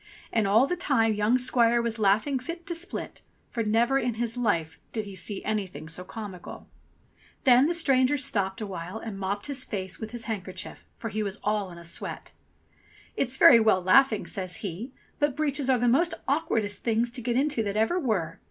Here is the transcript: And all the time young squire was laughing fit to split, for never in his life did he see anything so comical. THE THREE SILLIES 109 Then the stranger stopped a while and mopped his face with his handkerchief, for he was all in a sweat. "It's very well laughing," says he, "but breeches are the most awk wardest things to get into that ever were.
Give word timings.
And 0.33 0.47
all 0.47 0.65
the 0.65 0.75
time 0.75 1.13
young 1.13 1.37
squire 1.37 1.79
was 1.79 1.99
laughing 1.99 2.39
fit 2.39 2.65
to 2.65 2.73
split, 2.73 3.21
for 3.51 3.61
never 3.61 3.99
in 3.99 4.15
his 4.15 4.35
life 4.35 4.79
did 4.93 5.05
he 5.05 5.15
see 5.15 5.43
anything 5.43 5.87
so 5.87 6.03
comical. 6.03 6.67
THE 7.43 7.51
THREE 7.51 7.53
SILLIES 7.53 7.67
109 7.67 7.67
Then 7.67 7.67
the 7.67 7.79
stranger 8.11 8.17
stopped 8.17 8.61
a 8.61 8.65
while 8.65 8.97
and 8.97 9.19
mopped 9.19 9.45
his 9.45 9.63
face 9.63 9.99
with 9.99 10.09
his 10.09 10.25
handkerchief, 10.25 10.85
for 10.97 11.09
he 11.09 11.21
was 11.21 11.37
all 11.43 11.69
in 11.69 11.77
a 11.77 11.83
sweat. 11.83 12.31
"It's 13.15 13.37
very 13.37 13.59
well 13.59 13.83
laughing," 13.83 14.25
says 14.25 14.55
he, 14.65 14.91
"but 15.19 15.35
breeches 15.37 15.69
are 15.69 15.77
the 15.77 15.87
most 15.87 16.15
awk 16.27 16.49
wardest 16.49 16.79
things 16.83 17.11
to 17.11 17.21
get 17.21 17.37
into 17.37 17.61
that 17.61 17.77
ever 17.77 17.99
were. 17.99 18.39